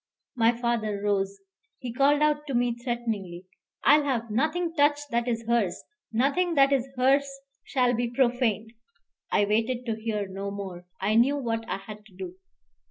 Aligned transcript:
My 0.35 0.51
father 0.51 0.99
rose. 0.99 1.41
He 1.77 1.93
called 1.93 2.23
out 2.23 2.47
to 2.47 2.55
me 2.55 2.73
threateningly, 2.75 3.45
"I 3.83 3.99
will 3.99 4.05
have 4.05 4.31
nothing 4.31 4.73
touched 4.73 5.11
that 5.11 5.27
is 5.27 5.45
hers. 5.45 5.83
Nothing 6.11 6.55
that 6.55 6.73
is 6.73 6.89
hers 6.97 7.29
shall 7.63 7.93
be 7.93 8.09
profaned" 8.09 8.73
I 9.31 9.45
waited 9.45 9.85
to 9.85 10.01
hear 10.01 10.27
no 10.27 10.49
more; 10.49 10.87
I 10.99 11.13
knew 11.13 11.37
what 11.37 11.69
I 11.69 11.77
had 11.77 12.03
to 12.07 12.15
do. 12.15 12.37